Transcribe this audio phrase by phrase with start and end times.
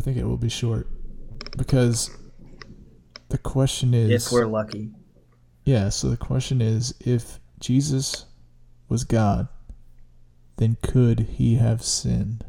[0.00, 0.88] I think it will be short
[1.58, 2.08] because
[3.28, 4.92] the question is If we're lucky.
[5.66, 8.24] Yeah, so the question is if Jesus
[8.88, 9.48] was God,
[10.56, 12.46] then could he have sinned?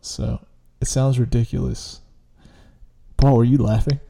[0.00, 0.44] So
[0.80, 2.00] it sounds ridiculous.
[3.16, 4.00] Paul, were you laughing?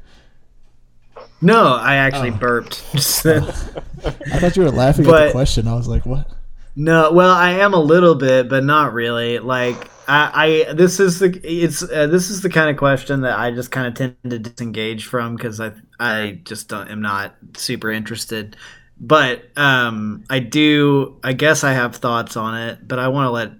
[1.43, 2.39] No, I actually Oh.
[2.39, 2.82] burped.
[2.95, 5.68] I thought you were laughing at the question.
[5.68, 6.30] I was like, what?
[6.75, 9.39] no, well, I am a little bit, but not really.
[9.39, 13.39] Like I, I this is the it's uh, this is the kind of question that
[13.39, 17.35] I just kind of tend to disengage from because I I just don't, am not
[17.57, 18.57] super interested.
[18.98, 21.21] But um, I do.
[21.22, 23.53] I guess I have thoughts on it, but I want to let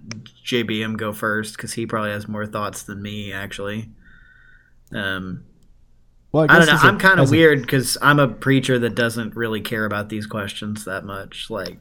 [0.45, 3.91] JBM go first because he probably has more thoughts than me actually.
[4.93, 5.45] Um,
[6.31, 6.89] Well, I don't guess know.
[6.89, 10.85] I'm kind of weird because I'm a preacher that doesn't really care about these questions
[10.85, 11.49] that much.
[11.49, 11.79] Like,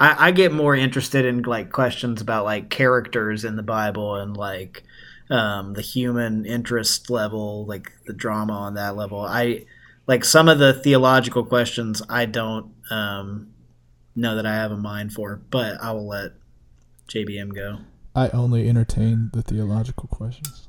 [0.00, 4.36] I, I get more interested in like questions about like characters in the Bible and
[4.36, 4.84] like
[5.30, 9.20] um, the human interest level, like the drama on that level.
[9.20, 9.64] I
[10.06, 12.02] like some of the theological questions.
[12.08, 13.52] I don't um,
[14.14, 16.32] know that I have a mind for, but I will let
[17.08, 17.78] JBM go.
[18.14, 20.68] I only entertain the theological questions.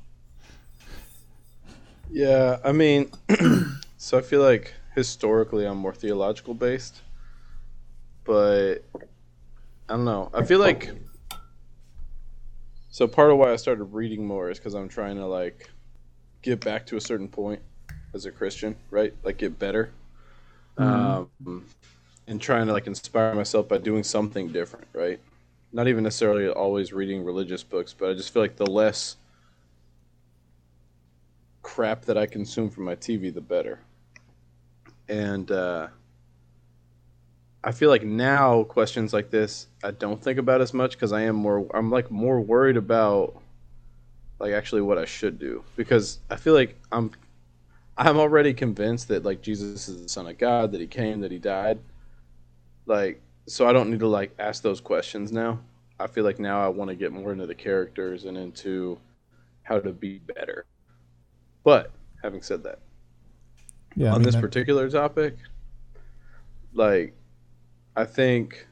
[2.11, 3.11] Yeah, I mean,
[3.97, 7.01] so I feel like historically I'm more theological based,
[8.23, 8.79] but
[9.89, 10.29] I don't know.
[10.35, 10.91] I feel like
[12.91, 15.67] so part of why I started reading more is because I'm trying to like
[16.43, 17.59] get back to a certain point
[18.13, 19.13] as a Christian, right?
[19.23, 19.91] Like get better,
[20.77, 21.29] um,
[22.27, 25.19] and trying to like inspire myself by doing something different, right?
[25.73, 29.15] Not even necessarily always reading religious books, but I just feel like the less
[31.63, 33.79] crap that I consume from my TV, the better.
[35.07, 35.87] And uh,
[37.63, 41.21] I feel like now questions like this I don't think about as much because I
[41.21, 43.41] am more I'm like more worried about
[44.39, 47.11] like actually what I should do because I feel like I'm
[47.97, 51.31] I'm already convinced that like Jesus is the son of God that he came that
[51.31, 51.79] he died
[52.85, 55.59] like so I don't need to like ask those questions now.
[55.99, 58.97] I feel like now I want to get more into the characters and into
[59.63, 60.65] how to be better.
[61.63, 61.91] But
[62.23, 62.79] having said that,
[63.95, 65.35] Yeah, I on mean, this that- particular topic,
[66.73, 67.15] like
[67.99, 68.65] I think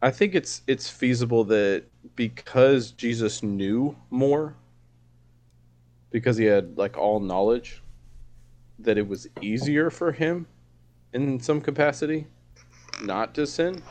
[0.00, 1.82] I think it's it's feasible that
[2.14, 4.54] because Jesus knew more
[6.12, 7.82] because he had like all knowledge
[8.78, 10.46] that it was easier for him
[11.12, 12.28] in some capacity
[13.02, 13.82] not to sin.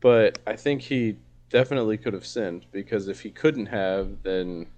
[0.00, 1.16] But I think he
[1.48, 4.68] definitely could have sinned because if he couldn't have then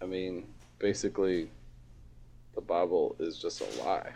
[0.00, 0.46] I mean,
[0.78, 1.50] basically,
[2.54, 4.12] the Bible is just a lie.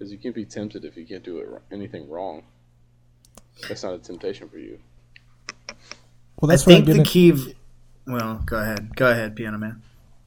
[0.00, 2.42] Because you can't be tempted if you can't do it anything wrong.
[3.68, 4.78] That's not a temptation for you.
[6.40, 7.32] well, I that's what I'm think the key.
[7.32, 7.54] v-
[8.06, 8.96] Well, go ahead.
[8.96, 9.82] Go ahead, Piano Man.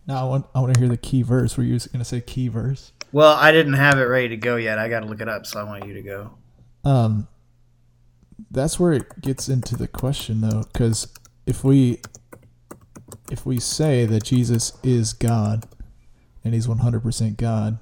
[0.06, 1.58] now I want I want to hear the key verse.
[1.58, 2.92] Were you going to say key verse?
[3.12, 4.78] Well, I didn't have it ready to go yet.
[4.78, 6.32] I got to look it up, so I want you to go.
[6.86, 7.28] Um,
[8.52, 11.08] that's where it gets into the question though, because
[11.48, 12.00] if we
[13.32, 15.66] if we say that Jesus is God
[16.44, 17.80] and He's one hundred percent God,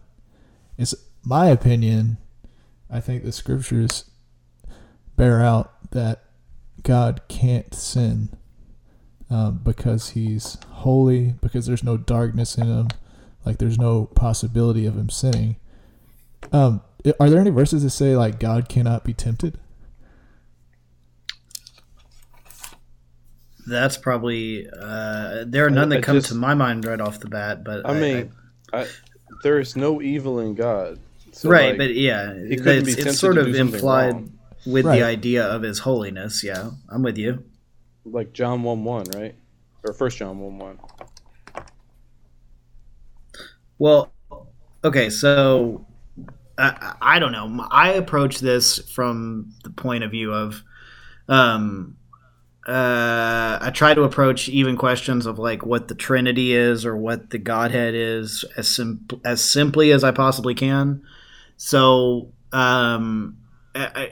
[0.77, 2.17] it's my opinion.
[2.89, 4.05] I think the scriptures
[5.15, 6.23] bear out that
[6.83, 8.29] God can't sin
[9.29, 12.87] um, because He's holy, because there's no darkness in Him,
[13.45, 15.55] like there's no possibility of Him sinning.
[16.51, 16.81] Um,
[17.19, 19.57] are there any verses that say like God cannot be tempted?
[23.67, 27.29] That's probably uh, there are none that come just- to my mind right off the
[27.29, 27.63] bat.
[27.63, 28.31] But I mean,
[28.73, 28.87] I,
[29.43, 30.99] there is no evil in God.
[31.31, 34.39] So, right, like, but yeah, he it's, it's sort of implied wrong.
[34.65, 34.99] with Right.
[34.99, 36.43] the idea of His holiness.
[36.43, 37.43] Yeah, I'm with you.
[38.05, 39.35] like John 1 1, right?
[39.85, 40.79] Or First John 1 1.
[43.77, 44.11] Well,
[44.83, 45.85] okay, so
[46.57, 47.67] I, I don't know.
[47.71, 50.61] I approach this from the point of view of,
[51.27, 51.97] um,
[52.67, 57.31] uh, I try to approach even questions of like what the Trinity is or what
[57.31, 61.01] the Godhead is as sim- as simply as I possibly can.
[61.63, 63.37] So, um,
[63.75, 64.09] I,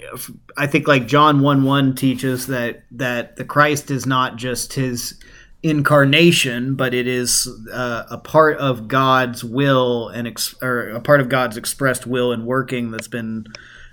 [0.56, 5.19] I- think like John one one teaches that that the Christ is not just his
[5.63, 11.22] incarnation, but it is uh, a part of God's will and ex- or a part
[11.22, 13.48] of God's expressed will and working that's been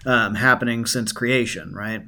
[0.05, 2.02] um, happening since creation, right?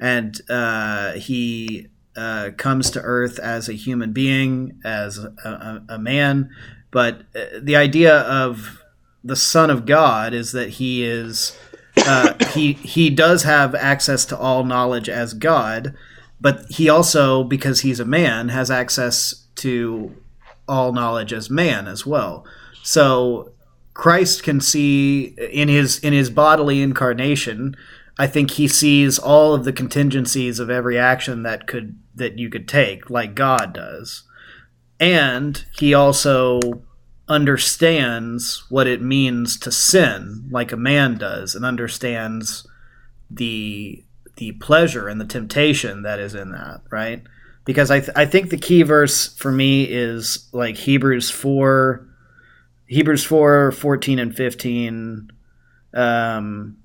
[0.00, 5.98] And uh, he uh, comes to Earth as a human being, as a, a, a
[5.98, 6.48] man,
[6.90, 8.83] but uh, the idea of
[9.24, 11.58] the Son of God is that he is
[11.96, 15.94] uh, he he does have access to all knowledge as God,
[16.40, 20.14] but he also, because he's a man, has access to
[20.68, 22.44] all knowledge as man as well.
[22.82, 23.52] So
[23.94, 27.74] Christ can see in his in his bodily incarnation.
[28.18, 32.50] I think he sees all of the contingencies of every action that could that you
[32.50, 34.24] could take, like God does,
[35.00, 36.60] and he also
[37.28, 42.66] understands what it means to sin, like a man does, and understands
[43.30, 44.02] the
[44.36, 47.22] the pleasure and the temptation that is in that, right?
[47.64, 52.08] Because I th- I think the key verse for me is like Hebrews four
[52.86, 55.32] Hebrews 4, 14 and 15.
[55.94, 56.76] Um,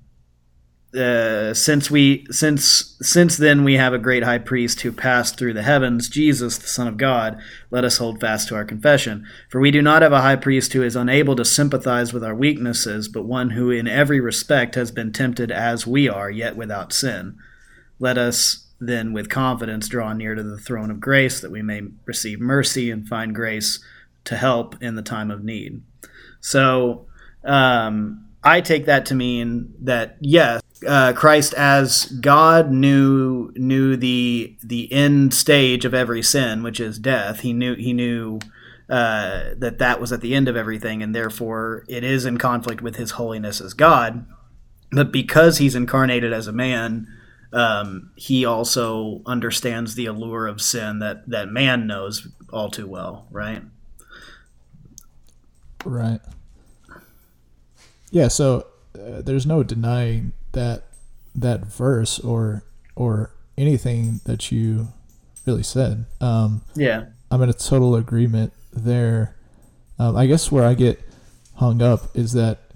[0.94, 5.52] uh, since we since since then we have a great high priest who passed through
[5.52, 7.40] the heavens jesus the son of god.
[7.70, 9.24] Let us hold fast to our confession.
[9.48, 12.34] For we do not have a high priest who is unable to sympathize with our
[12.34, 16.92] weaknesses but one who in every respect has been tempted as we are yet without
[16.92, 17.38] sin.
[18.00, 21.82] Let us then with confidence draw near to the throne of grace that we may
[22.04, 23.78] receive mercy and find grace
[24.24, 25.82] to help in the time of need.
[26.40, 27.06] So
[27.44, 34.56] um, I take that to mean that yes, uh, Christ as God knew knew the
[34.62, 37.40] the end stage of every sin, which is death.
[37.40, 38.40] He knew he knew
[38.88, 42.82] uh, that that was at the end of everything, and therefore it is in conflict
[42.82, 44.26] with His holiness as God.
[44.90, 47.06] But because He's incarnated as a man,
[47.52, 53.26] um, He also understands the allure of sin that that man knows all too well.
[53.30, 53.62] Right.
[55.84, 56.20] Right.
[58.10, 58.66] Yeah, so
[58.98, 60.84] uh, there's no denying that
[61.34, 62.64] that verse or
[62.96, 64.88] or anything that you
[65.46, 66.06] really said.
[66.20, 69.36] Um, yeah, I'm in a total agreement there.
[69.98, 71.00] Um, I guess where I get
[71.54, 72.70] hung up is that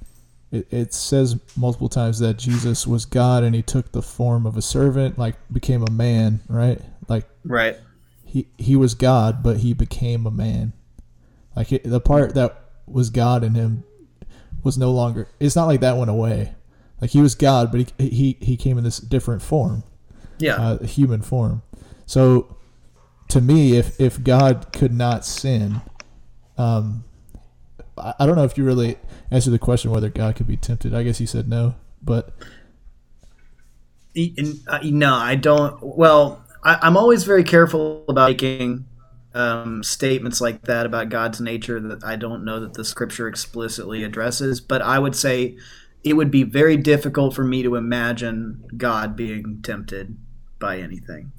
[0.54, 4.56] it, it says multiple times that Jesus was God and he took the form of
[4.56, 6.80] a servant, like became a man, right?
[7.08, 7.76] Like right.
[8.24, 10.72] He he was God, but he became a man.
[11.56, 13.84] Like it, the part that was God in him
[14.62, 15.28] was no longer.
[15.40, 16.54] It's not like that went away.
[17.00, 19.84] Like he was God, but he he he came in this different form.
[20.38, 21.62] Yeah, uh, human form.
[22.06, 22.56] So,
[23.28, 25.80] to me, if if God could not sin,
[26.56, 27.04] um,
[27.98, 28.96] I, I don't know if you really
[29.30, 30.94] answered the question whether God could be tempted.
[30.94, 32.32] I guess you said no, but
[34.16, 35.78] uh, no, I don't.
[35.82, 38.86] Well, I, I'm always very careful about making
[39.34, 44.04] um, statements like that about God's nature that I don't know that the scripture explicitly
[44.04, 45.56] addresses, but I would say
[46.04, 50.16] it would be very difficult for me to imagine God being tempted
[50.58, 51.32] by anything.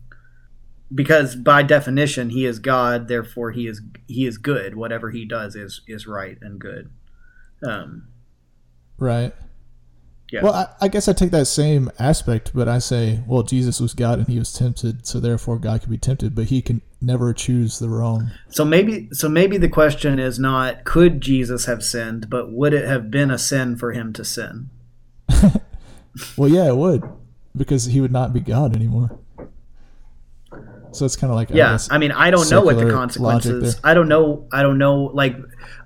[0.93, 4.75] Because by definition he is God, therefore he is he is good.
[4.75, 6.91] Whatever he does is is right and good.
[7.63, 8.07] Um,
[8.97, 9.33] right.
[10.31, 10.43] Yeah.
[10.43, 13.93] Well, I, I, guess I take that same aspect, but I say, well, Jesus was
[13.93, 17.33] God and he was tempted, so therefore God could be tempted, but he can never
[17.33, 18.31] choose the wrong.
[18.49, 22.87] So maybe, so maybe the question is not could Jesus have sinned, but would it
[22.87, 24.69] have been a sin for him to sin?
[26.37, 27.03] well, yeah, it would,
[27.55, 29.19] because he would not be God anymore.
[30.95, 31.77] So it's kind of like yeah.
[31.91, 33.79] I, I mean, I don't know what the consequences.
[33.83, 34.47] I don't know.
[34.51, 35.11] I don't know.
[35.13, 35.35] Like,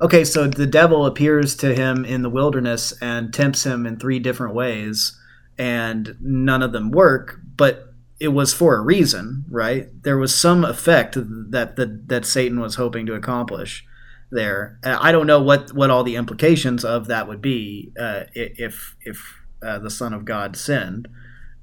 [0.01, 4.19] okay, so the devil appears to him in the wilderness and tempts him in three
[4.19, 5.19] different ways,
[5.57, 7.39] and none of them work.
[7.57, 7.88] But
[8.19, 9.87] it was for a reason, right?
[10.03, 11.75] There was some effect that
[12.07, 13.85] that Satan was hoping to accomplish
[14.31, 14.79] there.
[14.83, 19.41] I don't know what what all the implications of that would be uh, if if
[19.61, 21.07] uh, the Son of God sinned,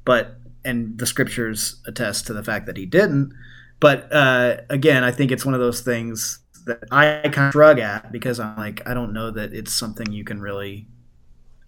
[0.05, 3.33] but and the scriptures attest to the fact that he didn't.
[3.79, 7.79] But uh, again, I think it's one of those things that I kind of shrug
[7.79, 10.89] at because I'm like, I don't know that it's something you can really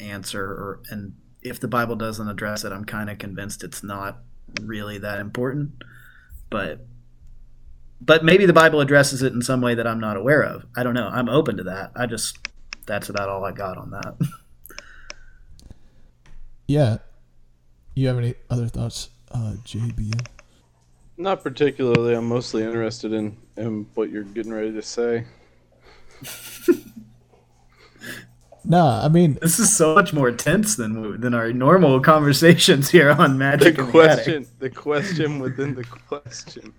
[0.00, 0.42] answer.
[0.44, 4.18] Or and if the Bible doesn't address it, I'm kind of convinced it's not
[4.62, 5.72] really that important.
[6.50, 6.86] But
[8.00, 10.66] but maybe the Bible addresses it in some way that I'm not aware of.
[10.76, 11.08] I don't know.
[11.08, 11.92] I'm open to that.
[11.96, 12.38] I just
[12.86, 14.14] that's about all I got on that.
[16.66, 16.98] yeah,
[17.94, 20.26] you have any other thoughts, uh, JB?
[21.16, 22.14] Not particularly.
[22.14, 25.24] I'm mostly interested in, in what you're getting ready to say.
[28.68, 33.10] nah, I mean this is so much more tense than than our normal conversations here
[33.10, 33.76] on Magic.
[33.76, 36.74] The question, the, the question within the question.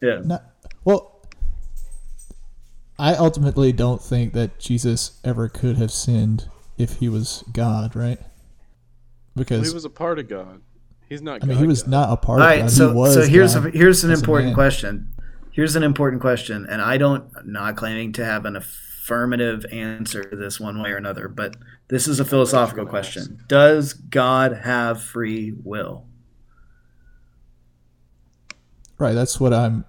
[0.00, 0.20] Yeah.
[0.24, 0.38] Nah,
[0.84, 1.20] well,
[2.98, 6.48] I ultimately don't think that Jesus ever could have sinned
[6.78, 8.18] if he was God, right?
[9.36, 10.62] because well, he was a part of God.
[11.08, 11.42] He's not.
[11.42, 11.90] I mean, he was God.
[11.90, 12.40] not a part.
[12.40, 12.72] All right, of God.
[12.72, 15.12] so so here's a, here's an important question.
[15.52, 18.56] Here's an important question, and I don't not claiming to have an
[19.04, 21.56] affirmative answer to this one way or another, but
[21.88, 23.38] this is a philosophical question.
[23.48, 26.06] Does God have free will?
[28.98, 29.12] Right.
[29.12, 29.84] That's what I'm.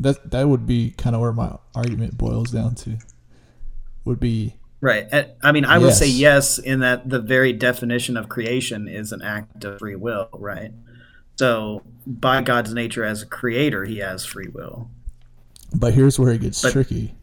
[0.00, 2.98] That that would be kind of where my argument boils down to.
[4.04, 5.06] Would be Right.
[5.12, 6.56] Eh, I mean, I would say Yes.
[6.56, 10.72] yes in that the very definition of creation is an act of free will, right?
[11.38, 14.88] So, by God's nature as a creator, he has free will.
[15.76, 17.14] But here's where it gets But- tricky.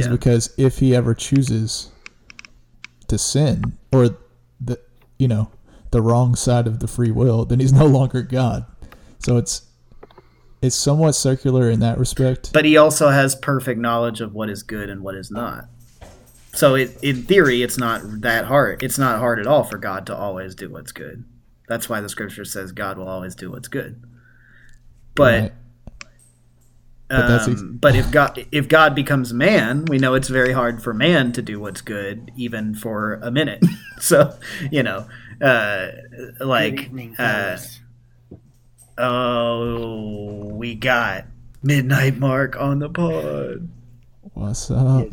[0.00, 1.90] Is because if he ever chooses
[3.08, 4.16] to sin or
[4.60, 4.78] the
[5.18, 5.50] you know,
[5.90, 8.66] the wrong side of the free will, then he's no longer God.
[9.18, 9.66] So it's
[10.62, 12.52] it's somewhat circular in that respect.
[12.52, 15.66] But he also has perfect knowledge of what is good and what is not.
[16.54, 18.82] So, it, in theory, it's not that hard.
[18.82, 21.24] It's not hard at all for God to always do what's good.
[21.68, 24.02] That's why the scripture says God will always do what's good.
[25.14, 25.52] But Right.
[27.08, 30.82] But that's Um, but if God if God becomes man, we know it's very hard
[30.82, 33.64] for man to do what's good, even for a minute.
[34.00, 34.36] so
[34.72, 35.06] you know,
[35.40, 35.88] uh,
[36.40, 37.58] like evening, uh,
[38.98, 41.26] oh, we got
[41.62, 43.68] midnight mark on the pod.
[44.34, 45.08] What's up?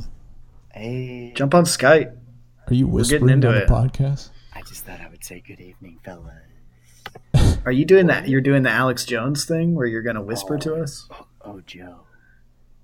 [0.74, 2.18] Hey, Jump on Skype.
[2.68, 3.68] Are you whispering into on it.
[3.68, 4.30] the podcast?
[4.54, 6.34] I just thought I would say good evening, fellas.
[7.66, 8.28] Are you doing that?
[8.28, 11.08] You're doing the Alex Jones thing where you're gonna whisper to us.
[11.44, 12.00] Oh, Joe,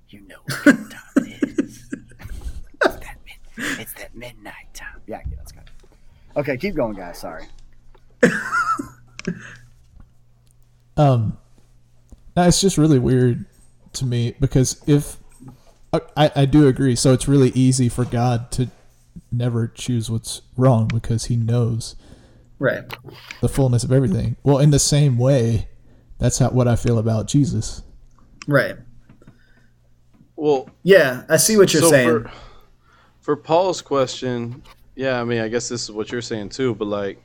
[0.09, 1.93] you know what time it is.
[2.81, 5.01] It's that, mid- it's that midnight time.
[5.07, 5.61] Yeah, yeah, let's go.
[6.37, 7.17] Okay, keep going, guys.
[7.19, 7.45] Sorry.
[10.97, 11.37] Um,
[12.35, 13.45] no, it's just really weird
[13.93, 15.15] to me because if
[16.17, 18.69] I, I do agree, so it's really easy for God to
[19.31, 21.95] never choose what's wrong because He knows
[22.59, 22.83] Right.
[23.39, 24.35] the fullness of everything.
[24.43, 25.69] Well, in the same way,
[26.17, 27.81] that's how what I feel about Jesus.
[28.49, 28.75] Right.
[30.35, 32.07] Well, Yeah, I see what you're so saying.
[32.23, 32.31] For,
[33.21, 34.63] for Paul's question,
[34.95, 37.21] yeah, I mean, I guess this is what you're saying too, but like,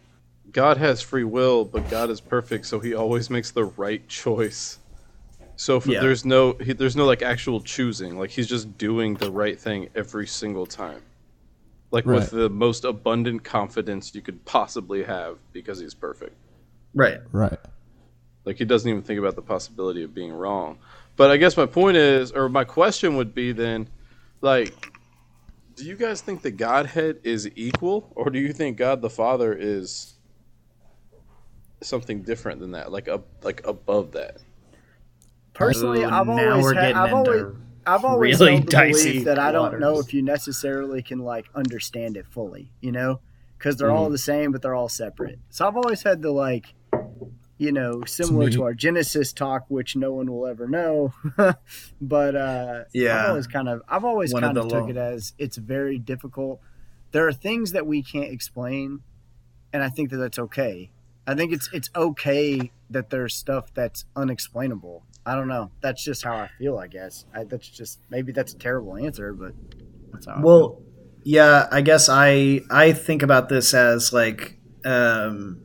[0.53, 4.79] God has free will, but God is perfect, so He always makes the right choice.
[5.57, 6.01] So for, Yeah.
[6.01, 8.19] there's no he, there's no like actual choosing.
[8.19, 11.01] Like He's just doing the right thing every single time,
[11.91, 12.17] like Right.
[12.21, 16.37] with the most abundant confidence you could possibly have because He's perfect.
[16.95, 17.21] right.
[17.33, 17.59] Right.
[18.45, 20.79] Like he doesn't even think about the possibility of being wrong.
[21.17, 23.89] But I guess my point is, or my question would be then,
[24.41, 24.75] like,
[25.77, 29.53] do you guys think the Godhead is equal, or do you think God the Father
[29.53, 30.15] is
[31.83, 34.39] something different than that, like up, like above that?
[35.55, 37.45] Personally, Ooh, I've always we're had, I've always
[37.87, 41.21] I've always really held the dicey belief that I don't know if you necessarily can
[41.21, 43.21] like understand it fully, you know,
[43.59, 43.97] because they're Mm-hmm.
[43.97, 45.39] all the same, but they're all separate.
[45.51, 46.75] So I've always had the like,
[47.59, 51.13] you know, similar to, our Genesis talk, which no one will ever know.
[52.01, 53.23] but uh, Yeah.
[53.23, 55.57] I've always kind of I've always One kind of, the took lo- it as it's
[55.57, 56.61] very difficult.
[57.13, 59.01] There are things that we can't explain,
[59.73, 60.91] and I think that that's okay.
[61.27, 65.05] I think it's it's okay that there's stuff that's unexplainable.
[65.25, 65.71] I don't know.
[65.81, 66.77] That's just how I feel.
[66.79, 69.53] I guess I, that's just maybe that's a terrible answer, but
[70.13, 70.33] that's how.
[70.33, 70.45] I feel.
[70.45, 70.83] Well,
[71.23, 75.63] yeah, I guess I I think about this as like um,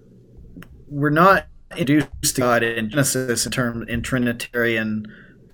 [0.87, 5.05] we're not introduced to God in Genesis in term in Trinitarian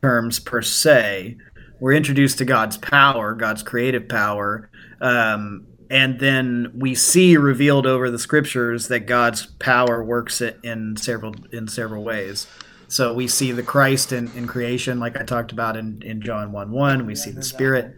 [0.01, 1.37] terms per se.
[1.79, 4.69] We're introduced to God's power, God's creative power,
[5.01, 11.35] um, and then we see revealed over the scriptures that God's power works in several
[11.51, 12.47] in several ways.
[12.87, 16.51] So we see the Christ in, in creation, like I talked about in, in John
[16.51, 17.05] 1 1.
[17.05, 17.95] We see the Spirit.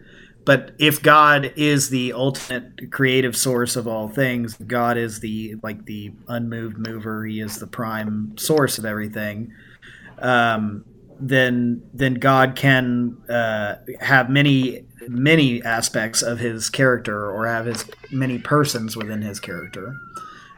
[0.48, 5.84] But if God is the ultimate creative source of all things, God is the like
[5.84, 9.52] the unmoved mover, he is the prime source of everything.
[10.16, 10.86] Um,
[11.20, 17.84] then then God can uh, have many many aspects of his character or have his
[18.10, 19.98] many persons within his character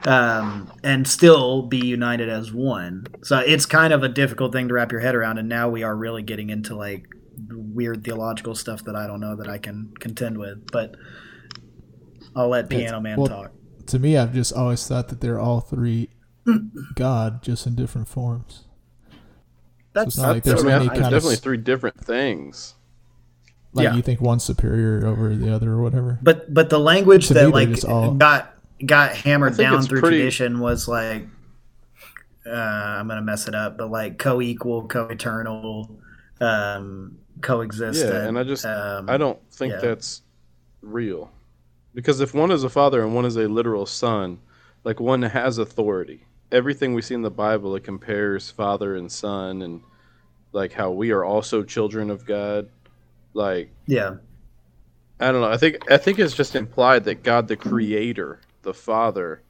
[0.04, 3.08] um, and still be united as one.
[3.24, 5.38] So it's kind of a difficult thing to wrap your head around.
[5.38, 7.08] And now we are really getting into like
[7.48, 10.70] weird theological stuff that I don't know that I can contend with.
[10.70, 10.96] But
[12.36, 13.52] I'll let Piano Man well, talk.
[13.86, 16.10] To me, I've just always thought that they're all three
[16.94, 18.64] God, just in different forms.
[19.92, 22.74] that's, it's not like there's I mean, any kind of definitely s- three different things.
[23.72, 23.94] Like Yeah.
[23.94, 26.18] you think one's superior over the other or whatever.
[26.22, 30.18] But but the language To that they're like all- got got hammered down through pretty-
[30.18, 31.26] tradition was like
[32.46, 35.98] uh, I'm gonna mess it up, but like co-equal, co-eternal,
[36.40, 38.12] um, coexistent.
[38.12, 39.80] Yeah, and I just um, I don't think yeah.
[39.80, 40.22] that's
[40.82, 41.30] real.
[41.94, 44.38] Because if one is a father and one is a literal son,
[44.84, 46.24] like one has authority.
[46.52, 49.80] Everything we see in the Bible it compares father and son and
[50.52, 52.68] like how we are also children of God.
[53.34, 54.16] Like yeah.
[55.18, 55.50] I don't know.
[55.50, 59.42] I think I think it's just implied that God the creator, the father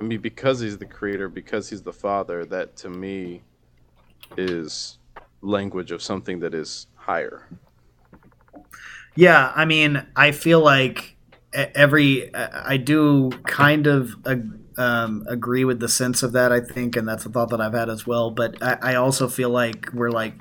[0.00, 3.42] I mean because he's the creator, because he's the father, that to me
[4.36, 4.98] is
[5.40, 7.46] language of something that is higher.
[9.14, 11.16] Yeah, I mean, I feel like
[11.54, 14.14] every I do kind of
[14.76, 16.52] um, agree with the sense of that.
[16.52, 18.30] I think, and that's a thought that I've had as well.
[18.30, 20.34] But I, I also feel like we're like,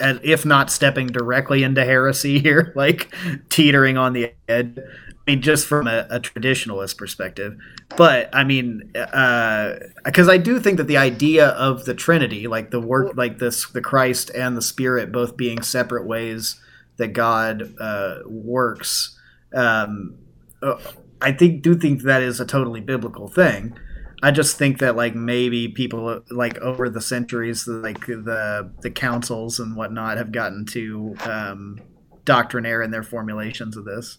[0.00, 3.12] if not stepping directly into heresy here, like
[3.48, 4.78] teetering on the edge.
[4.78, 7.56] I mean, just from a, a traditionalist perspective,
[7.96, 12.80] but I mean, because I do think that the idea of the Trinity, like the
[12.80, 16.60] work, like this, the Christ and the Spirit, both being separate ways
[16.96, 19.16] that God uh, works,
[19.54, 20.16] um,
[20.60, 20.78] uh,
[21.20, 23.78] I think do think that is a totally biblical thing.
[24.22, 29.58] I just think that like maybe people like over the centuries, like the the councils
[29.58, 31.80] and whatnot, have gotten too um,
[32.24, 34.18] doctrinaire in their formulations of this.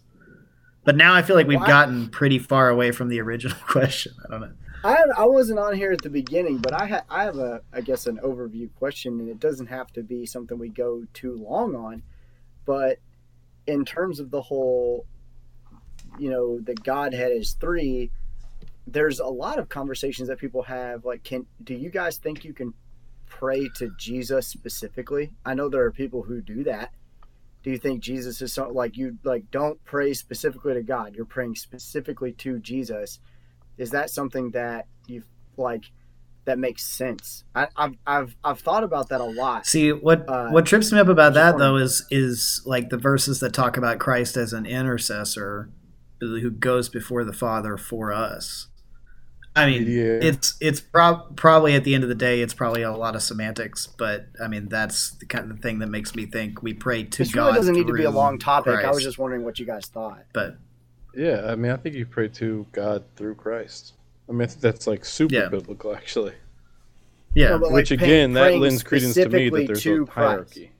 [0.86, 4.14] But now I feel like we've Well, gotten pretty far away from the original question.
[4.26, 4.54] I don't know.
[4.84, 7.82] I I wasn't on here at the beginning, but I ha- I have a I
[7.82, 11.76] guess an overview question, and it doesn't have to be something we go too long
[11.76, 12.04] on,
[12.66, 13.00] but
[13.68, 15.06] in terms of the whole,
[16.18, 18.12] you know, the Godhead is three.
[18.86, 21.06] There's a lot of conversations that people have.
[21.06, 22.74] Like, can do you guys think you can
[23.25, 25.34] pray to Jesus specifically?
[25.46, 26.92] I know there are people who do that.
[27.63, 29.50] Do you think Jesus is something like you like?
[29.52, 31.16] Don't pray specifically to God.
[31.16, 33.20] You're praying specifically to Jesus
[33.78, 35.24] is that something that you
[35.58, 35.86] like
[36.46, 40.50] that makes sense I, I've, I've i've thought about that a lot See what Uh,
[40.50, 44.00] what trips me up about that though is is like the verses that talk about
[44.00, 45.70] Christ as an intercessor
[46.20, 48.70] who goes before the Father for us.
[49.56, 50.20] I mean, Yeah.
[50.30, 53.22] it's it's prob- probably at the end of the day, it's probably a lot of
[53.22, 57.04] semantics, but I mean that's the kind of thing that makes me think we pray
[57.04, 57.46] to this God.
[57.48, 59.86] really doesn't need to be a long topic i was just wondering what you guys
[59.86, 60.58] thought but
[61.16, 63.94] Yeah, I mean, I think you pray to God through Christ.
[64.28, 65.50] I mean, that's like super Yeah.
[65.50, 66.34] biblical, actually.
[67.36, 70.12] yeah, No, but, like, Which again, that lends credence to me specifically that there's a
[70.12, 70.72] hierarchy.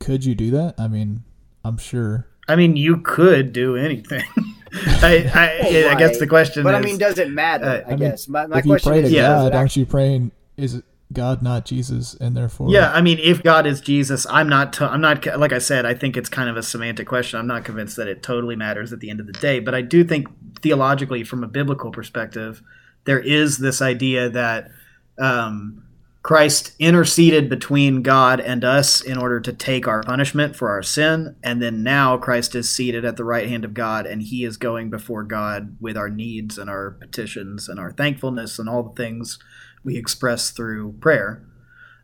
[0.00, 0.74] Could you do that?
[0.78, 1.22] I mean,
[1.64, 2.26] I'm sure.
[2.48, 4.24] I mean you could do anything.
[5.02, 7.84] I I, I guess the question but is i mean does it matter uh, i,
[7.84, 9.28] I mean, guess my, my if you question pray to is Yeah.
[9.28, 10.32] God, it aren't you praying?
[10.56, 12.70] Is it God not Jesus, and therefore?
[12.70, 14.72] Yeah, I mean, if God is Jesus, I'm not.
[14.74, 15.26] To, I'm not.
[15.38, 17.40] Like I said, I think it's kind of a semantic question.
[17.40, 19.58] I'm not convinced that it totally matters at the end of the day.
[19.58, 20.28] But I do think
[20.60, 22.62] theologically, from a biblical perspective,
[23.06, 24.70] there is this idea that
[25.18, 25.84] um,
[26.30, 31.34] Christ interceded between God and us in order to take our punishment for our sin,
[31.42, 34.56] and then now Christ is seated at the right hand of God, and He is
[34.56, 38.94] going before God with our needs and our petitions and our thankfulness and all the
[38.94, 39.40] things
[39.82, 41.44] we express through prayer.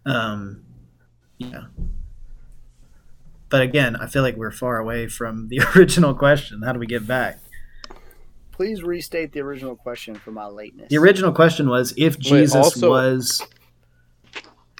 [0.04, 0.64] Um,
[1.38, 1.66] yeah.
[3.48, 6.62] But again, I feel like we're far away from the original question.
[6.62, 7.38] How do we get back?
[8.50, 12.88] please restate the original question for my lateness The original question was if Jesus also-
[12.88, 13.42] was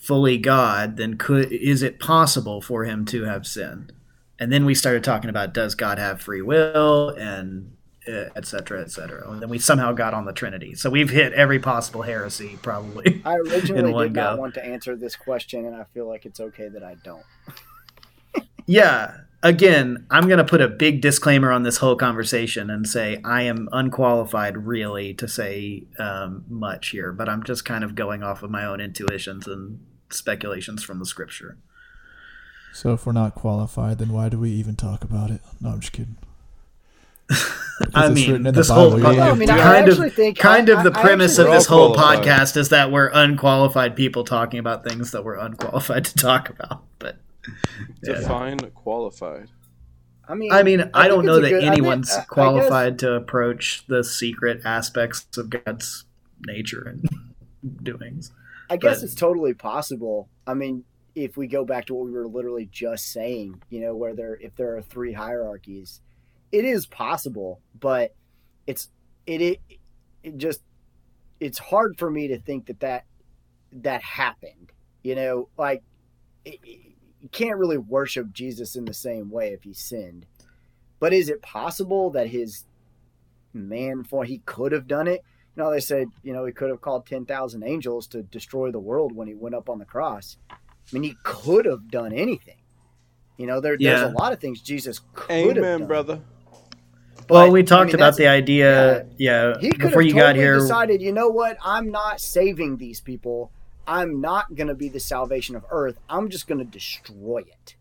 [0.06, 3.92] fully God, then could is it possible for him to have sinned?
[4.38, 7.72] And then we started talking about does God have free will and
[8.06, 9.28] uh, et cetera, et cetera.
[9.28, 10.74] And then we somehow got on the Trinity.
[10.76, 13.20] So we've hit every possible heresy probably.
[13.24, 14.40] i originally did not go.
[14.40, 17.24] want to answer this question and i feel like it's okay that i don't
[18.66, 19.18] Yeah.
[19.42, 23.42] Again, I'm going to put a big disclaimer on this whole conversation and say I
[23.42, 28.42] am unqualified, really, to say um, much here, but I'm just kind of going off
[28.42, 29.78] of my own intuitions and
[30.10, 31.56] speculations from the scripture.
[32.72, 35.40] So if we're not qualified, then why do we even talk about it?
[35.60, 36.16] No, I'm just kidding.
[37.94, 39.10] I mean, this whole yeah.
[39.12, 41.94] No, I mean, kind actually of think- kind I- of the premise of this whole
[41.94, 42.24] qualified.
[42.24, 46.82] podcast is that we're unqualified people talking about things that we're unqualified to talk about.
[46.98, 47.16] But
[48.02, 48.14] yeah.
[48.14, 49.48] Define qualified.
[50.28, 52.18] i mean I mean, I, think don't know that good- I mean, anyone's I- I
[52.20, 56.04] guess- qualified to approach the secret aspects of God's
[56.46, 57.08] nature and
[57.82, 58.30] doings.
[58.68, 60.29] I guess But- it's totally possible.
[60.46, 63.94] I mean, if we go back to what we were literally just saying, you know,
[63.96, 66.00] where there if there are three hierarchies,
[66.52, 68.14] it is possible, but
[68.66, 68.90] it's
[69.26, 69.61] it it,
[70.22, 70.62] it just
[71.40, 73.05] it's hard for me to think that that
[73.72, 74.72] that happened.
[75.02, 75.83] You know, like
[76.44, 80.26] it, it- you can't really worship Jesus in the same way if he sinned.
[81.00, 82.66] But is it possible that his
[83.52, 85.22] man for he could have done it?
[85.56, 88.78] You know, they said, you know, he could have called 10,000 angels to destroy the
[88.78, 90.36] world when he went up on the cross.
[90.50, 90.56] I
[90.92, 92.58] mean, he could have done anything.
[93.38, 93.96] You know, there, Yeah.
[94.00, 95.88] there's a lot of things Jesus could have Amen, done.
[95.88, 96.20] brother.
[97.28, 100.12] well, But, we I talked mean, about the idea, yeah, He could before have you
[100.12, 100.58] totally got here.
[100.58, 101.56] decided, you know what?
[101.64, 103.50] I'm not saving these people.
[103.86, 105.98] I'm not going to be the salvation of earth.
[106.08, 107.76] I'm just going to destroy it.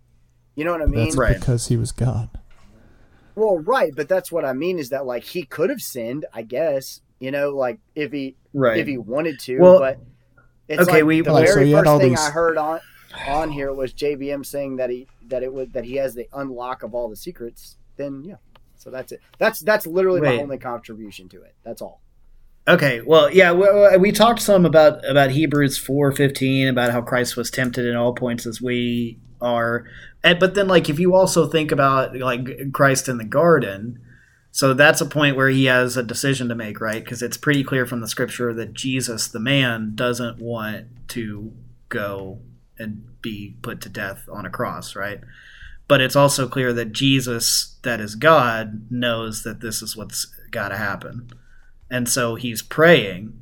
[0.55, 1.05] You know what I mean?
[1.05, 1.37] That's Right.
[1.39, 2.29] because he was God.
[3.35, 6.41] Well, right, but that's what I mean is that like he could have sinned, I
[6.41, 7.01] guess.
[7.19, 8.77] You know, like if he right.
[8.77, 9.99] if he wanted to, Well, but
[10.67, 12.79] It's Okay, like we- the like, very had first thing these- I heard on
[13.27, 16.83] on here was JBM saying that he that it would that he has the unlock
[16.83, 17.77] of all the secrets.
[17.97, 18.35] Then yeah,
[18.75, 19.21] so that's it.
[19.37, 21.55] That's that's literally my only contribution to it.
[21.63, 22.01] That's all.
[22.67, 27.37] Okay, well, yeah, we, we talked some about about Hebrews four fifteen about how Christ
[27.37, 29.85] was tempted in all points as we are,
[30.23, 33.99] and, but then like if you also think about like Christ in the garden,
[34.55, 37.03] so that's a point where he has a decision to make, right?
[37.03, 41.51] Because it's pretty clear from the scripture that Jesus, the man, doesn't want to
[41.89, 42.39] go
[42.79, 45.19] and be put to death on a cross, right?
[45.89, 50.69] But it's also clear that Jesus, that is God, knows that this is what's got
[50.69, 51.31] to happen.
[51.91, 53.37] And so he's praying,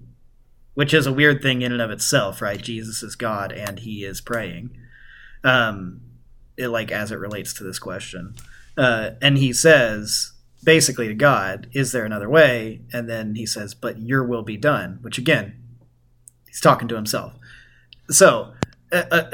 [0.73, 2.59] which is a weird thing in and of itself, right?
[2.59, 4.75] Jesus is God and he is praying.
[5.43, 6.01] Um,
[6.57, 8.33] it, like as it relates to this question.
[8.75, 10.32] Uh, and he says
[10.63, 12.81] basically to God, is there another way?
[12.91, 15.53] And then he says, but your will be done, which again,
[16.47, 17.33] he's talking to himself.
[18.09, 18.53] So
[18.91, 19.29] uh, uh, uh,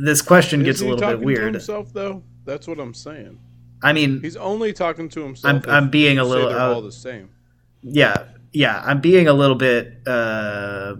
[0.00, 1.54] this question Is gets a little bit to weird.
[1.54, 2.22] himself though?
[2.44, 3.38] That's what I'm saying.
[3.82, 5.66] I mean, He's only talking to himself.
[5.66, 7.30] I'm- I'm being a little They're all the same.
[7.82, 10.94] yeah yeah i'm being a little bit uh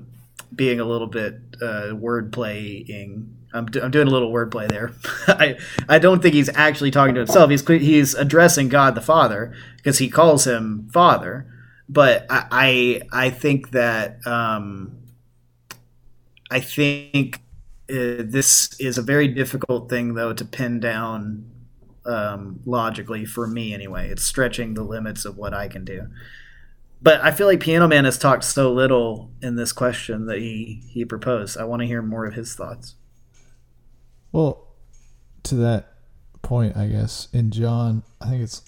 [0.54, 4.92] being a little bit uh word playing I'm, do- I'm doing a little wordplay there.
[5.28, 5.56] I
[5.88, 7.50] I don't think he's actually talking to himself.
[7.50, 11.46] He's he's addressing God the Father because he calls him Father.
[11.88, 14.98] But I I, I think that um,
[16.50, 17.40] I think
[17.88, 21.50] uh, this is a very difficult thing though to pin down
[22.06, 24.10] um, logically for me anyway.
[24.10, 26.08] It's stretching the limits of what I can do.
[27.02, 30.82] But I feel like Piano Man has talked so little in this question that he
[30.88, 31.58] he proposed.
[31.58, 32.94] I want to hear more of his thoughts.
[34.34, 34.66] Well,
[35.44, 35.92] to that
[36.42, 38.62] point, I guess in John, I think it's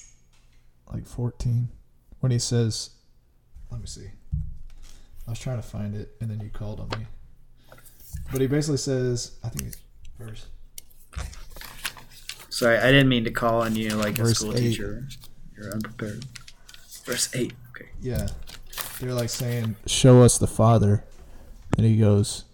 [0.93, 1.71] like 14
[2.21, 2.91] when he says,
[3.73, 4.07] "Let me see."
[5.27, 7.07] I was trying to find it, and then you called on me.
[8.31, 9.79] But he basically says, I think it's
[10.21, 10.47] verse.
[12.49, 14.61] Sorry, I didn't mean to call on you like a school eight.
[14.61, 15.09] teacher.
[15.57, 16.27] You're unprepared.
[17.05, 17.55] Verse eight.
[17.71, 17.91] Okay.
[18.01, 18.29] Yeah,
[19.01, 21.03] they're like saying, "Show us the Father,"
[21.77, 22.45] and he goes,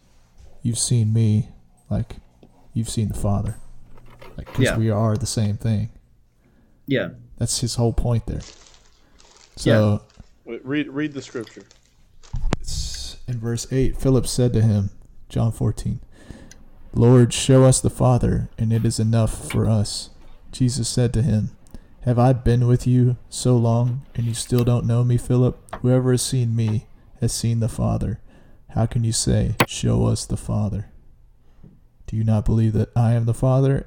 [0.63, 1.51] "You've seen me,
[1.91, 2.17] like
[2.73, 3.57] you've seen the Father,
[4.37, 4.77] like because Yeah.
[4.79, 5.91] we are the same thing."
[6.87, 7.11] Yeah.
[7.39, 8.41] That's his whole point there.
[9.57, 10.03] So
[10.45, 11.63] Wait, read read the scripture.
[12.61, 14.91] it's in verse 8 Philip said to him,
[15.29, 16.01] John 14,
[16.95, 20.11] Lord, show us the Father, and it is enough for us.
[20.51, 21.51] Jesus said to him,
[22.03, 25.59] Have I been with you so long, and you still don't know me, Philip?
[25.81, 26.87] Whoever has seen me
[27.21, 28.21] has seen the Father.
[28.71, 30.92] How can you say, Show us the Father?
[32.13, 33.87] Do you not believe that I am the Father,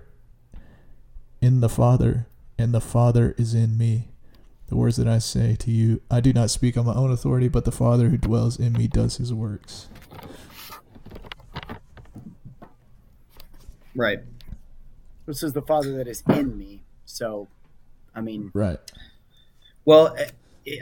[1.41, 2.25] in the Father,
[2.57, 4.07] and the Father is in me?
[4.65, 7.49] The words that I say to you, I do not speak on my own authority,
[7.49, 9.89] but the Father who dwells in me does his works.
[13.95, 14.21] Right.
[15.27, 16.81] This is the Father that is in me.
[17.05, 17.47] So,
[18.15, 18.79] I mean, Right.
[19.85, 20.31] Well, I-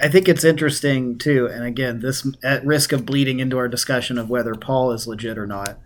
[0.01, 4.17] I think it's interesting too, and again, this at risk of bleeding into our discussion
[4.17, 5.77] of whether Paul is legit or not.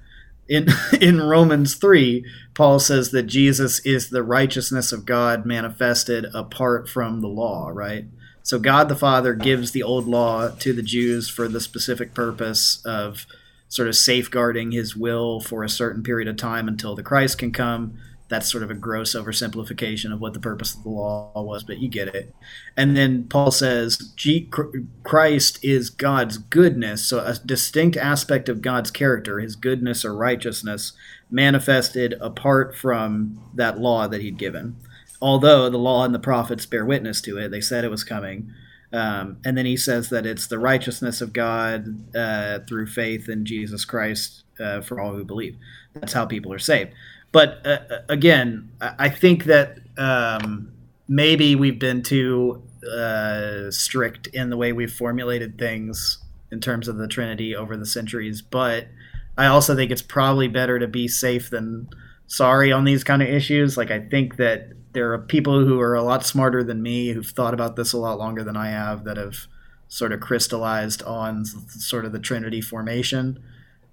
[0.48, 0.68] In
[1.02, 7.22] in Romans three, Paul says that Jesus is the righteousness of God manifested apart from
[7.22, 7.70] the law.
[7.74, 8.06] Right.
[8.44, 12.82] So God the Father gives the old law to the Jews for the specific purpose
[12.86, 13.26] of
[13.68, 17.52] sort of safeguarding His will for a certain period of time until the Christ can
[17.52, 17.98] come.
[18.30, 21.80] That's sort of a gross oversimplification of what the purpose of the law was, but
[21.80, 22.36] you get it.
[22.76, 24.14] And then Paul says,
[25.04, 30.92] Christ is God's goodness, so a distinct aspect of God's character, his goodness or righteousness,
[31.32, 34.76] manifested apart from that law that he'd given.
[35.22, 38.54] Although the law and the prophets bear witness to it, they said it was coming.
[38.94, 43.46] Um, and then he says that it's the righteousness of God uh, through faith in
[43.46, 45.58] Jesus Christ uh, for all who believe.
[45.94, 46.92] That's how people are saved.
[47.38, 50.72] But uh, again, I I think that um,
[51.08, 56.18] maybe we've been too uh, strict in the way we've formulated things
[56.52, 58.42] in terms of the Trinity over the centuries.
[58.42, 58.88] But
[59.38, 61.90] I also think it's probably better to be safe than
[62.26, 63.78] sorry on these kind of issues.
[63.78, 67.24] Like I think that there are people who are a lot smarter than me who've
[67.24, 69.46] thought about this a lot longer than I have that have
[69.90, 73.38] sort of crystallized on sort of the Trinity formation.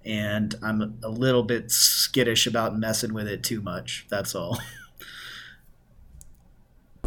[0.05, 4.05] And I'm a little bit skittish about messing with it too much.
[4.09, 4.59] That's all.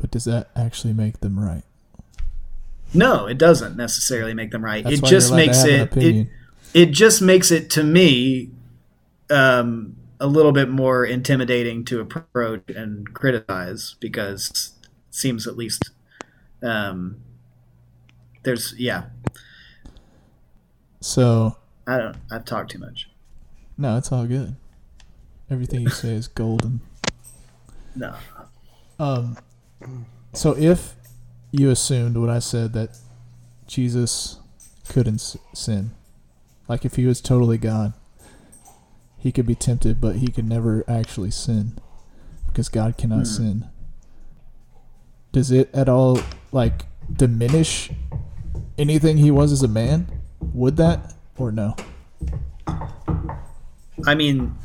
[0.01, 1.65] But does that actually make them right?
[2.95, 4.85] No, it doesn't necessarily make them right.
[4.85, 6.29] That's it just you're allowed to makes it, it
[6.75, 8.51] it just makes it to me
[9.31, 15.91] um, a little bit more intimidating to approach and criticize because it seems at least
[16.63, 17.17] um,
[18.43, 19.05] there's yeah
[21.01, 21.57] So
[21.88, 23.09] I don't I've talked too much.
[23.77, 24.55] No, it's all good.
[25.51, 26.81] Everything you say is golden.
[27.96, 28.14] No.
[28.98, 29.38] Um,
[30.35, 30.94] so if
[31.51, 32.98] you assumed what I said that
[33.66, 34.38] Jesus
[34.88, 35.92] couldn't sin,
[36.68, 37.94] like if he was totally God,
[39.16, 41.79] he could be tempted, but he could never actually sin
[42.46, 43.24] because God cannot Hmm.
[43.24, 43.68] sin.
[45.33, 46.20] Does it at all
[46.53, 47.90] like diminish
[48.77, 50.09] anything he was as a man?
[50.40, 51.74] Would that or no?
[54.07, 54.57] I mean,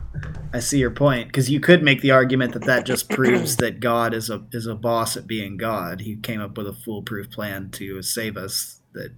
[0.52, 3.78] I see your point because you could make the argument that that just proves that
[3.78, 6.00] God is a is a boss at being God.
[6.00, 9.12] He came up with a foolproof plan to save us that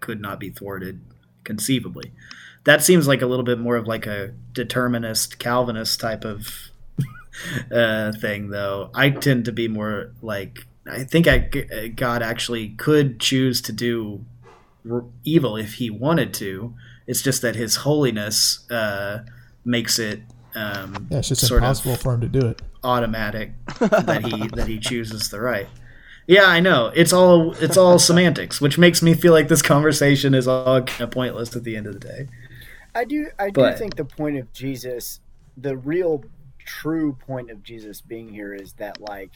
[0.00, 1.00] could not be thwarted
[1.44, 2.12] conceivably.
[2.64, 6.52] That seems like a little bit more of like a determinist Calvinist type of
[7.72, 8.90] uh, thing, though.
[8.92, 11.38] I tend to be more like I think I,
[11.88, 14.24] God actually could choose to do
[15.24, 16.74] evil if he wanted to.
[17.06, 19.24] It's just that his holiness uh,
[19.64, 20.20] makes it
[20.54, 22.62] um, Yeah, it's just sort impossible of for him to do it.
[22.82, 25.68] automatic that he that he chooses the right.
[26.26, 26.90] Yeah, I know.
[26.94, 31.02] It's all it's all semantics, which makes me feel like this conversation is all kind
[31.02, 32.28] of pointless at the end of the day.
[32.94, 35.20] I do I do But- think the point of Jesus,
[35.56, 36.24] the real
[36.58, 39.30] true point of Jesus being here is that like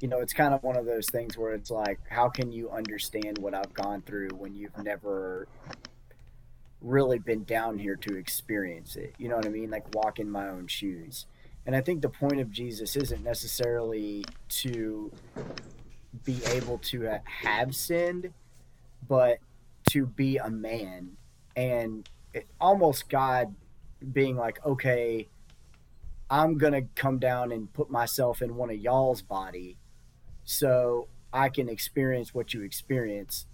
[0.00, 2.70] you know, it's kind of one of those things where it's like how can you
[2.70, 5.48] understand what I've gone through when you've never
[6.80, 9.14] really been down here to experience it.
[9.18, 9.70] You know what I mean?
[9.70, 11.26] Like walk in my own shoes.
[11.66, 15.12] And I think the point of Jesus isn't necessarily to
[16.24, 18.32] be able to have sinned,
[19.06, 19.38] but
[19.90, 21.16] to be a man
[21.56, 23.54] and it, almost God
[24.12, 25.28] being like, okay,
[26.30, 29.76] I'm gonna come down and put myself in one of y'all's body,
[30.50, 33.44] so I can experience what you experience.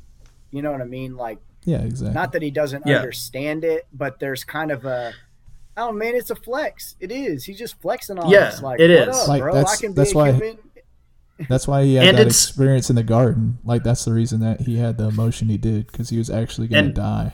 [0.53, 1.17] You know what I mean?
[1.17, 2.15] Like, Yeah, exactly.
[2.15, 2.99] not that he doesn't Yeah.
[2.99, 5.13] understand it, but there's kind of a,
[5.77, 6.95] oh man, it's a flex.
[7.01, 7.45] It is.
[7.45, 8.63] He's just flexing on Yeah, us.
[8.63, 9.17] Like, it what is.
[9.23, 9.55] up, Like, bro?
[9.55, 10.59] that's- I can that's be a why- human.
[11.49, 13.59] That's why he had And that experience in the garden.
[13.65, 16.69] Like that's the reason that he had the emotion he did because he was actually
[16.69, 17.33] going to die.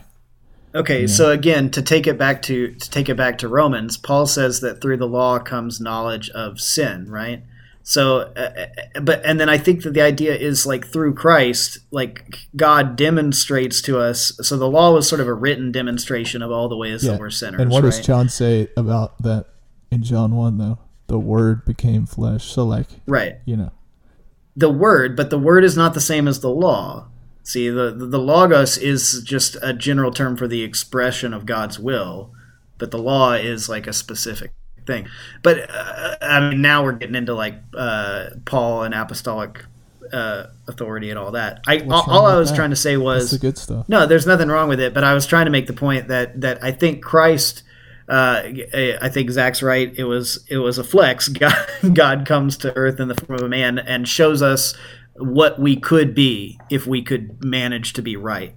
[0.73, 1.07] Okay, Yeah.
[1.07, 4.59] so again, to take it back to to take it back to Romans, Paul says
[4.61, 7.43] that through the law comes knowledge of sin, right?
[7.83, 8.65] So, uh,
[8.95, 12.95] uh, but and then I think that the idea is like through Christ, like God
[12.95, 14.33] demonstrates to us.
[14.41, 17.11] So the law was sort of a written demonstration of all the ways Yeah.
[17.11, 17.61] that we're sinners.
[17.61, 17.89] And what right?
[17.89, 19.47] does John say about that
[19.89, 20.79] in John one though?
[21.07, 22.45] The Word became flesh.
[22.45, 23.37] So like right?
[23.45, 23.71] you know,
[24.55, 27.07] the word, but the word is not the same as the law.
[27.43, 32.31] See, the the logos is just a general term for the expression of God's will,
[32.77, 34.51] but the law is like a specific
[34.85, 35.07] thing.
[35.43, 39.65] But uh, I mean, now we're getting into like uh, Paul and apostolic
[40.11, 41.61] uh, authority and all that.
[41.67, 42.55] I all, all I was that?
[42.55, 43.87] trying to say that's was the good stuff.
[43.87, 46.41] no, there's nothing wrong with it, but I was trying to make the point that
[46.41, 47.63] that I think Christ.
[48.09, 48.43] Uh,
[49.01, 49.93] I think Zach's right.
[49.97, 51.27] It was it was a flex.
[51.29, 51.55] God,
[51.93, 54.75] God comes to earth in the form of a man and shows us
[55.15, 58.53] what we could be if we could manage to be right,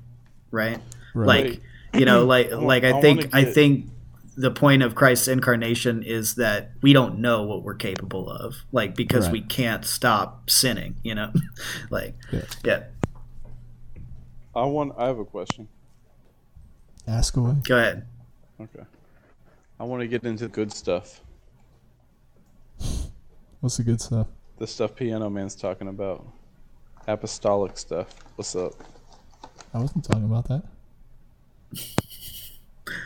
[0.51, 0.81] right?
[1.15, 1.27] Right.
[1.27, 1.61] Like
[1.93, 3.91] you know, like like I I wanna think I think
[4.37, 8.95] the point of Christ's incarnation is that we don't know what we're capable of, like
[8.95, 9.33] because Right.
[9.33, 10.97] we can't stop sinning.
[11.03, 11.33] You know,
[11.91, 12.43] like Yeah.
[12.65, 12.83] yeah.
[14.55, 14.93] I want.
[14.99, 15.69] I have a question.
[17.07, 17.55] Ask away.
[17.65, 18.07] Go ahead.
[18.61, 18.85] Okay.
[19.81, 21.21] I want to get into good stuff.
[23.61, 24.29] What's the good stuff?
[24.59, 26.27] The stuff Piano Man's talking about.
[27.09, 28.15] Apostolic stuff.
[28.37, 28.73] What's up?
[29.75, 30.63] I wasn't talking about that.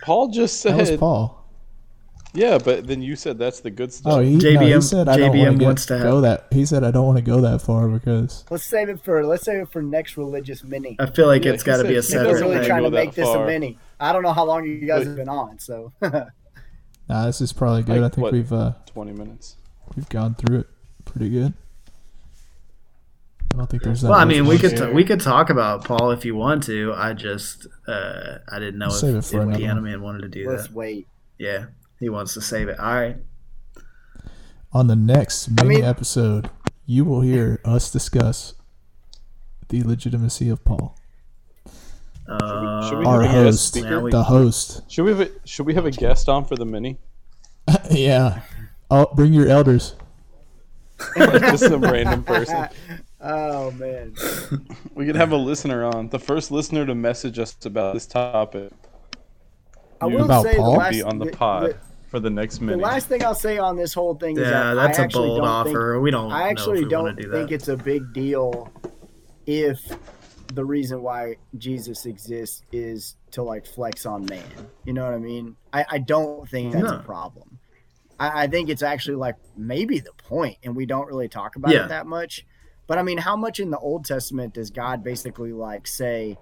[0.03, 1.01] Paul just That was said.
[1.01, 1.35] Paul.
[2.35, 4.13] Yeah, but then you said that's the good stuff.
[4.13, 6.47] Oh, he, no, he JBM said I don't JBM want to wants go that.
[6.51, 9.45] He said I don't want to go that far because Let's save it for let's
[9.45, 10.97] save it for next religious mini.
[10.99, 12.67] I feel like Yeah, it's he got to be a said- They're doesn't really wanna
[12.69, 13.79] trying to make this a mini.
[13.99, 17.53] I don't know how long you guys But- have been on, so nah, this is
[17.53, 18.03] probably good.
[18.03, 18.33] Like I think what?
[18.35, 19.57] we've uh, Twenty minutes.
[19.97, 20.67] we've gone through it
[21.07, 21.55] pretty good.
[23.59, 24.11] I don't think there's that.
[24.11, 24.93] Well, I mean, we could say.
[24.93, 26.93] we could talk about Paul if you want to.
[26.95, 29.91] I just uh, I didn't know Save it if, for if another Piano one.
[29.91, 30.73] Man wanted to do let's that.
[30.73, 31.09] wait.
[31.39, 31.65] Yeah,
[31.99, 32.79] he wants to save it.
[32.79, 33.17] All right.
[34.73, 36.51] on the next mini mean- episode,
[36.87, 38.55] you will hear us discuss
[39.71, 40.97] the legitimacy of Paul.
[42.29, 44.01] Uh, should we Our have a guest host, speaker?
[44.01, 44.89] We- the host.
[44.89, 46.99] Should we have a, should we have a guest on for the mini?
[47.91, 48.43] yeah.
[48.89, 49.97] Oh, bring your elders.
[51.19, 52.69] Just some random person.
[53.21, 54.15] Oh man.
[54.95, 56.09] We could have a listener on.
[56.09, 58.73] The first listener to message us about this topic
[60.01, 60.73] I will About say Paul?
[60.73, 61.77] the last be on the the- pod the-
[62.09, 62.77] for the next minute.
[62.79, 65.05] The last thing I'll say on this whole thing is yeah, that that's I a
[65.05, 66.01] actually bold don't think offer.
[66.01, 66.33] we don't.
[66.33, 67.55] I actually know if we don't want to do think that.
[67.55, 68.73] it's a big deal
[69.47, 69.79] if
[70.55, 74.43] the reason why Jesus exists is to like flex on man.
[74.87, 75.55] You know what I mean?
[75.73, 76.97] I, I don't think that's No.
[76.97, 77.59] a problem.
[78.19, 81.73] I, I think it's actually like maybe the point, and we don't really talk about
[81.73, 81.85] Yeah.
[81.85, 82.47] it that much.
[82.89, 86.37] But I mean, how much in the Old Testament does God basically like say,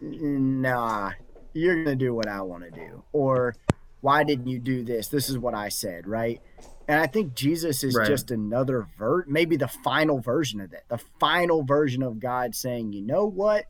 [0.00, 1.12] "Nah,
[1.54, 3.54] you're gonna do what I want to do," or
[4.02, 5.08] "Why didn't you do this?
[5.08, 6.42] This is what I said," right?
[6.88, 8.06] And I think Jesus is Right.
[8.06, 12.92] just another ver, maybe the final version of that, the final version of God saying,
[12.92, 13.66] "You know what,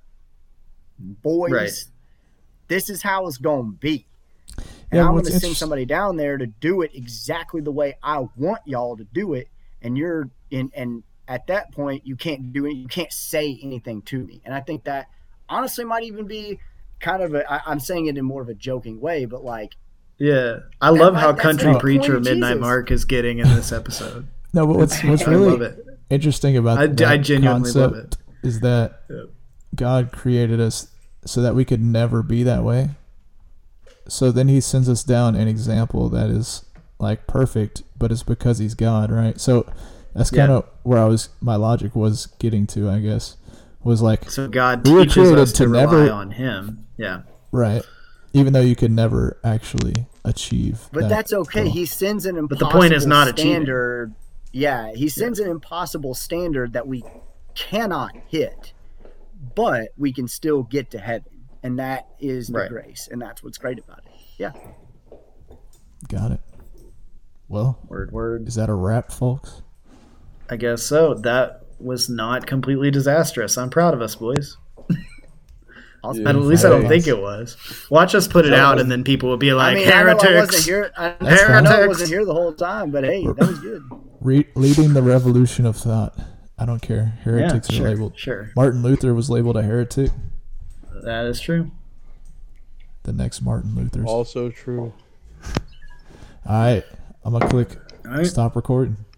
[0.98, 1.84] boys, Right.
[2.68, 4.06] this is how it's gonna be."
[4.90, 7.94] And Yeah, I'm going to send somebody down there to do it exactly the way
[8.02, 9.48] I want y'all to do it,
[9.82, 10.70] and you're in.
[10.74, 12.74] And at that point, you can't do it.
[12.74, 14.40] You can't say anything to me.
[14.44, 15.08] And I think that
[15.48, 16.58] honestly might even be
[17.00, 17.50] kind of a.
[17.50, 19.74] I, I'm saying it in more of a joking way, but like
[20.18, 22.60] Yeah, I love might- how country the preacher Midnight Jesus.
[22.60, 24.28] Mark is getting in this episode.
[24.52, 25.86] No, but what's what's I love really it.
[26.10, 29.22] interesting about I- that I genuinely love concept is that Yeah.
[29.74, 30.88] God created us
[31.24, 32.90] so that we could never be that way.
[34.08, 36.64] So then He sends us down an example that is
[36.98, 39.38] like perfect, but it's because He's God, right?
[39.40, 39.66] So
[40.16, 41.28] that's kind of where I was.
[41.40, 43.36] My logic was getting to, I guess,
[43.84, 46.86] was like So God We were teaches created us to, to rely never- on Him.
[46.96, 47.82] Yeah, right,
[48.32, 50.88] even though you could never actually achieve.
[50.92, 51.64] But that that's okay.
[51.64, 51.72] goal.
[51.72, 53.52] He sends an impossible the point is not achieving.
[53.52, 54.14] standard.
[54.52, 57.04] Yeah, he sends an impossible standard that we
[57.54, 58.72] cannot hit,
[59.54, 62.70] but we can still get to heaven, and that is the Right.
[62.70, 64.12] grace, and that's what's great about it.
[64.38, 64.52] Yeah,
[66.08, 66.40] got it.
[67.48, 68.48] Well, word word.
[68.48, 69.62] is that a wrap, folks?
[70.48, 71.14] I guess so.
[71.14, 73.56] That was not completely disastrous.
[73.58, 74.56] I'm proud of us, boys.
[76.04, 76.28] I'll Yeah.
[76.30, 77.56] At least I don't think it was.
[77.90, 79.88] Watch us put it That out, was- and then people will be like, I mean,
[79.88, 80.64] I know I wasn't heretics.
[80.64, 80.92] here.
[80.96, 83.82] I, That's I know I wasn't here the whole time, but hey, that was good.
[84.20, 86.16] Re- leading the revolution of thought.
[86.58, 87.12] I don't care.
[87.18, 88.18] Yeah, Heretics sure, are labeled.
[88.18, 88.50] sure.
[88.56, 90.10] Martin Luther was labeled a heretic.
[91.02, 91.70] That is true.
[93.02, 94.02] The next Martin Luther.
[94.04, 94.94] All Also true.
[96.46, 96.84] All right,
[97.24, 98.26] I'm gonna click All right.
[98.26, 98.96] stop recording.